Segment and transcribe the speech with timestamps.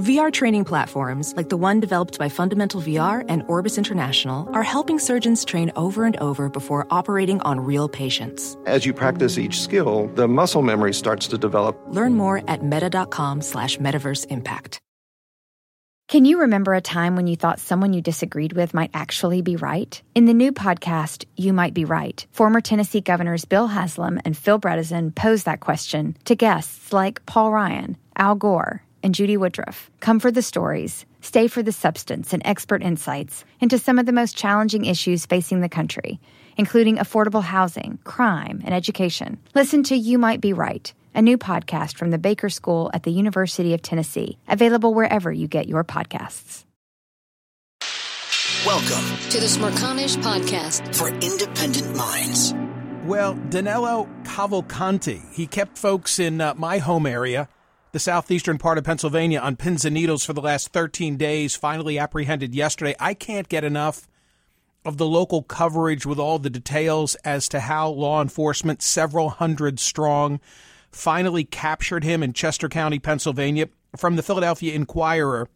[0.00, 4.98] VR training platforms, like the one developed by Fundamental VR and Orbis International, are helping
[4.98, 8.56] surgeons train over and over before operating on real patients.
[8.64, 11.78] As you practice each skill, the muscle memory starts to develop.
[11.88, 14.80] Learn more at meta.com slash metaverse impact.
[16.08, 19.54] Can you remember a time when you thought someone you disagreed with might actually be
[19.54, 20.02] right?
[20.14, 24.58] In the new podcast, You Might Be Right, former Tennessee governors Bill Haslam and Phil
[24.58, 29.90] Bredesen pose that question to guests like Paul Ryan, Al Gore, and Judy Woodruff.
[30.00, 34.12] Come for the stories, stay for the substance and expert insights into some of the
[34.12, 36.20] most challenging issues facing the country,
[36.56, 39.38] including affordable housing, crime, and education.
[39.54, 43.12] Listen to You Might Be Right, a new podcast from the Baker School at the
[43.12, 46.64] University of Tennessee, available wherever you get your podcasts.
[48.66, 52.52] Welcome to the Smerconish Podcast for independent minds.
[53.04, 57.48] Well, Danelo Cavalcante, he kept folks in uh, my home area
[57.92, 61.98] the southeastern part of Pennsylvania on pins and needles for the last 13 days, finally
[61.98, 62.94] apprehended yesterday.
[63.00, 64.08] I can't get enough
[64.84, 69.78] of the local coverage with all the details as to how law enforcement, several hundred
[69.80, 70.40] strong,
[70.90, 73.68] finally captured him in Chester County, Pennsylvania.
[73.96, 75.48] From the Philadelphia Inquirer,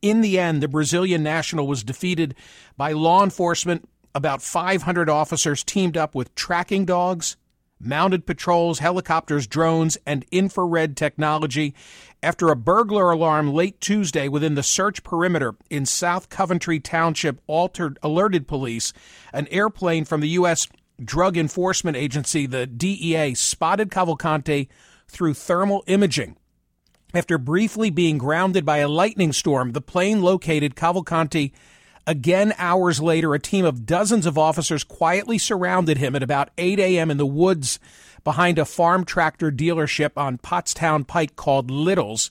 [0.00, 2.34] in the end, the Brazilian national was defeated
[2.76, 3.86] by law enforcement.
[4.14, 7.36] About 500 officers teamed up with tracking dogs
[7.80, 11.74] mounted patrols, helicopters, drones, and infrared technology
[12.22, 17.98] after a burglar alarm late Tuesday within the search perimeter in South Coventry Township altered
[18.02, 18.92] alerted police.
[19.32, 20.68] An airplane from the U.S.
[21.02, 24.68] Drug Enforcement Agency, the DEA, spotted Cavalcante
[25.08, 26.36] through thermal imaging.
[27.12, 31.52] After briefly being grounded by a lightning storm, the plane located Cavalcante
[32.06, 36.78] Again, hours later, a team of dozens of officers quietly surrounded him at about 8
[36.78, 37.10] a.m.
[37.10, 37.78] in the woods
[38.24, 42.30] behind a farm tractor dealership on Pottstown Pike called Little's.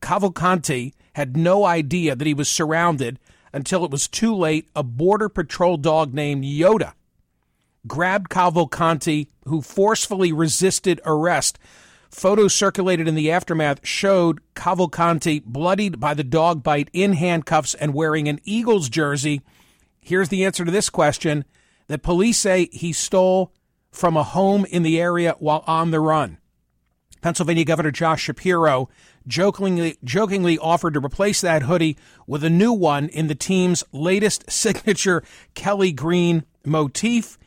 [0.00, 3.18] Cavalcante had no idea that he was surrounded
[3.52, 4.68] until it was too late.
[4.76, 6.92] A border patrol dog named Yoda
[7.86, 11.58] grabbed Cavalcante, who forcefully resisted arrest.
[12.10, 17.94] Photos circulated in the aftermath showed Cavalcante bloodied by the dog bite in handcuffs and
[17.94, 19.42] wearing an Eagles jersey.
[20.00, 21.44] Here's the answer to this question
[21.86, 23.52] that police say he stole
[23.90, 26.38] from a home in the area while on the run.
[27.20, 28.88] Pennsylvania Governor Josh Shapiro
[29.26, 31.96] jokingly, jokingly offered to replace that hoodie
[32.26, 35.22] with a new one in the team's latest signature
[35.54, 37.38] Kelly Green motif.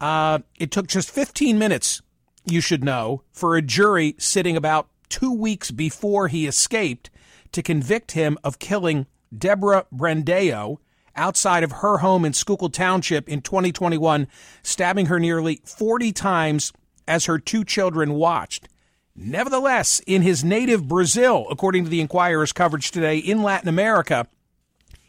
[0.00, 2.02] Uh, it took just 15 minutes
[2.44, 7.10] you should know, for a jury sitting about two weeks before he escaped
[7.52, 9.06] to convict him of killing
[9.36, 10.78] Deborah Brandão
[11.16, 14.26] outside of her home in Schuylkill Township in 2021,
[14.62, 16.72] stabbing her nearly 40 times
[17.06, 18.68] as her two children watched.
[19.16, 24.26] Nevertheless, in his native Brazil, according to the Inquirer's coverage today in Latin America,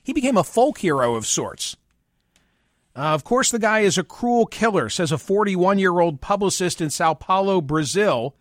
[0.04, 1.76] he became a folk hero of sorts.
[2.96, 6.80] Uh, of course, the guy is a cruel killer, says a 41 year old publicist
[6.80, 8.36] in Sao Paulo, Brazil.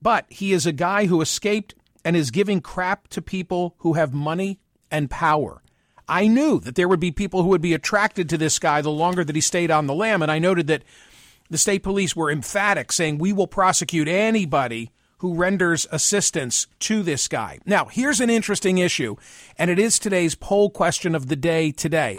[0.00, 1.74] But he is a guy who escaped
[2.04, 4.58] and is giving crap to people who have money
[4.90, 5.62] and power.
[6.08, 8.90] I knew that there would be people who would be attracted to this guy the
[8.90, 10.20] longer that he stayed on the lam.
[10.20, 10.82] And I noted that
[11.48, 17.28] the state police were emphatic, saying, We will prosecute anybody who renders assistance to this
[17.28, 17.60] guy.
[17.64, 19.14] Now, here's an interesting issue,
[19.56, 22.18] and it is today's poll question of the day today.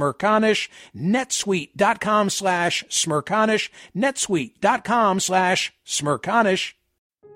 [0.00, 6.72] smerconish, netsuite.com slash smerconish, netsuite.com slash smerconish.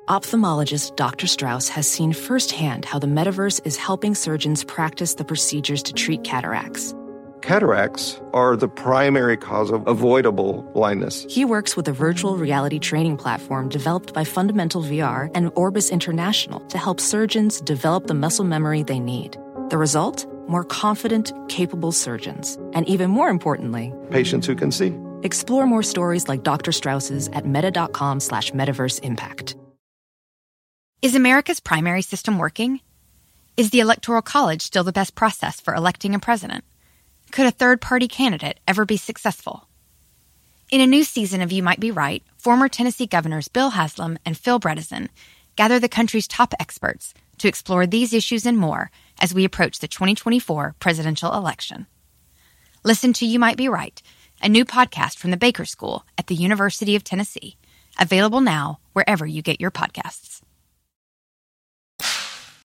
[0.09, 1.27] Ophthalmologist Dr.
[1.27, 6.23] Strauss has seen firsthand how the metaverse is helping surgeons practice the procedures to treat
[6.25, 6.95] cataracts.
[7.41, 11.27] Cataracts are the primary cause of avoidable blindness.
[11.29, 16.61] He works with a virtual reality training platform developed by Fundamental VR and Orbis International
[16.69, 19.39] to help surgeons develop the muscle memory they need.
[19.69, 20.27] The result?
[20.47, 22.57] More confident, capable surgeons.
[22.75, 24.93] And even more importantly, Patients who can see.
[25.23, 26.73] explore more stories like Dr.
[26.73, 29.57] Strauss's at meta.com slash metaverse impact.
[31.03, 32.81] Is America's primary system working?
[33.57, 36.65] Is the Electoral College still the best process for electing a president?
[37.31, 39.69] Could a third party candidate ever be successful?
[40.71, 44.37] In a new season of You Might Be Right, former Tennessee governors Bill Haslam and
[44.37, 45.09] Phil Bredesen
[45.57, 48.91] gather the country's top experts to explore these issues and more
[49.21, 51.87] as we approach the 2024 presidential election.
[52.83, 54.03] Listen to You Might Be Right,
[54.43, 57.57] a new podcast from the Baker School at the University of Tennessee,
[57.99, 60.41] available now wherever you get your podcasts.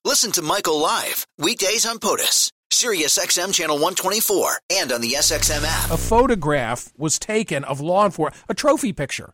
[0.05, 5.63] Listen to Michael live weekdays on POTUS, Sirius XM channel 124, and on the SXM
[5.65, 5.91] app.
[5.91, 9.33] A photograph was taken of law enforcement, a trophy picture.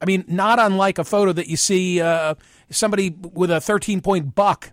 [0.00, 2.34] I mean, not unlike a photo that you see uh,
[2.70, 4.72] somebody with a 13 point buck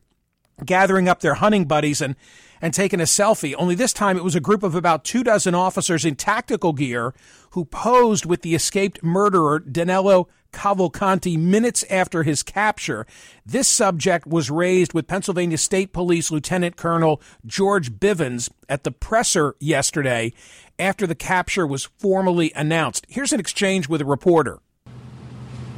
[0.63, 2.15] gathering up their hunting buddies and,
[2.61, 3.55] and taking a selfie.
[3.57, 7.13] Only this time it was a group of about two dozen officers in tactical gear
[7.51, 13.05] who posed with the escaped murderer Danelo Cavalcante minutes after his capture.
[13.45, 19.55] This subject was raised with Pennsylvania State Police Lieutenant Colonel George Bivens at the presser
[19.59, 20.31] yesterday
[20.79, 23.05] after the capture was formally announced.
[23.09, 24.59] Here's an exchange with a reporter.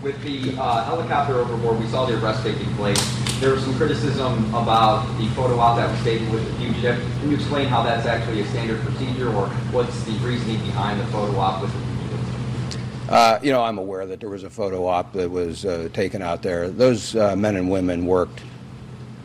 [0.03, 3.26] With the uh, helicopter overboard, we saw the arrest taking place.
[3.39, 6.99] There was some criticism about the photo op that was taken with the fugitive.
[7.19, 11.05] Can you explain how that's actually a standard procedure, or what's the reasoning behind the
[11.07, 13.09] photo op with the fugitive?
[13.11, 16.23] Uh, you know, I'm aware that there was a photo op that was uh, taken
[16.23, 16.69] out there.
[16.69, 18.41] Those uh, men and women worked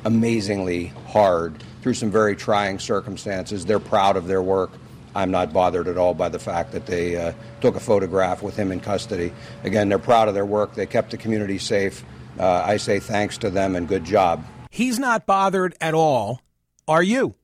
[0.04, 3.64] amazingly hard through some very trying circumstances.
[3.64, 4.72] They're proud of their work.
[5.14, 7.32] I'm not bothered at all by the fact that they uh,
[7.62, 9.32] took a photograph with him in custody.
[9.64, 10.74] Again, they're proud of their work.
[10.74, 12.04] They kept the community safe.
[12.38, 14.44] Uh, I say thanks to them and good job.
[14.70, 16.40] He's not bothered at all.
[16.88, 17.34] Are you?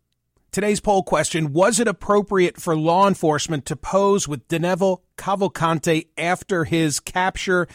[0.50, 6.64] Today's poll question Was it appropriate for law enforcement to pose with Danelo Cavalcante after
[6.64, 7.68] his capture?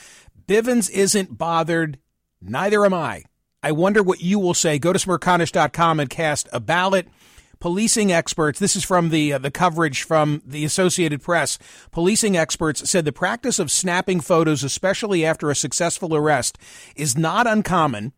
[0.47, 1.99] Bivens isn't bothered.
[2.41, 3.23] Neither am I.
[3.61, 4.79] I wonder what you will say.
[4.79, 7.07] Go to smerconish.com and cast a ballot.
[7.63, 11.57] Policing experts, this is from the uh, the coverage from the Associated Press.
[11.91, 16.57] Policing experts said the practice of snapping photos, especially after a successful arrest,
[16.97, 18.11] is not uncommon,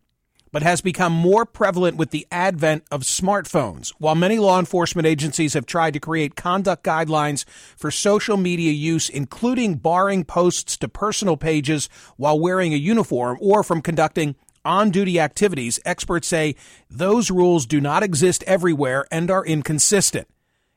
[0.50, 3.92] but has become more prevalent with the advent of smartphones.
[3.98, 7.44] While many law enforcement agencies have tried to create conduct guidelines
[7.76, 13.62] for social media use, including barring posts to personal pages while wearing a uniform or
[13.62, 14.34] from conducting
[14.66, 16.56] on duty activities, experts say
[16.90, 20.28] those rules do not exist everywhere and are inconsistent.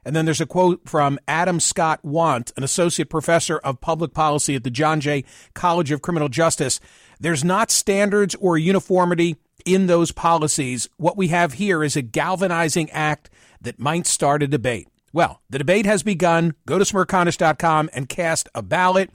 [0.05, 4.55] And then there's a quote from Adam Scott Wandt, an associate professor of public policy
[4.55, 6.79] at the John Jay College of Criminal Justice.
[7.19, 10.87] There's not standards or uniformity in those policies.
[10.97, 13.29] What we have here is a galvanizing act
[13.61, 14.87] that might start a debate.
[15.11, 16.53] Well, the debate has begun.
[16.65, 19.11] Go to smerconish.com and cast a ballot.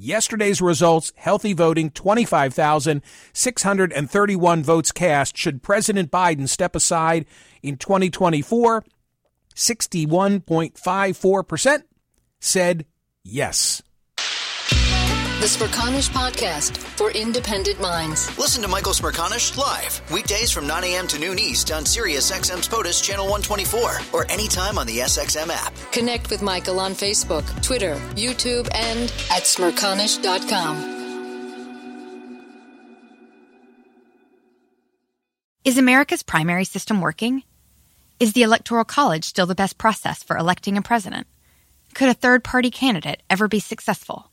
[0.00, 5.36] Yesterday's results healthy voting 25,631 votes cast.
[5.36, 7.26] Should President Biden step aside
[7.62, 8.84] in 2024?
[9.56, 11.82] 61.54%
[12.38, 12.86] said
[13.24, 13.82] yes.
[15.38, 18.36] The Smerconish Podcast for independent minds.
[18.36, 21.06] Listen to Michael Smerconish live weekdays from 9 a.m.
[21.06, 25.72] to noon East on Sirius XM's POTUS Channel 124 or anytime on the SXM app.
[25.92, 30.96] Connect with Michael on Facebook, Twitter, YouTube, and at smerconish.com.
[35.64, 37.44] Is America's primary system working?
[38.18, 41.28] Is the Electoral College still the best process for electing a president?
[41.94, 44.32] Could a third party candidate ever be successful?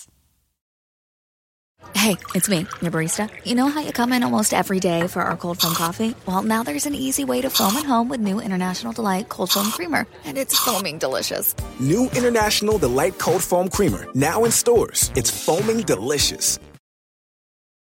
[2.01, 3.29] Hey, it's me, your barista.
[3.45, 6.15] You know how you come in almost every day for our cold foam coffee?
[6.25, 9.51] Well, now there's an easy way to foam at home with new International Delight Cold
[9.51, 11.53] Foam Creamer, and it's foaming delicious.
[11.79, 15.11] New International Delight Cold Foam Creamer, now in stores.
[15.13, 16.57] It's foaming delicious.